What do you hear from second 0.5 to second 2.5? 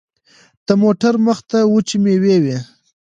د موټر مخته وچې مېوې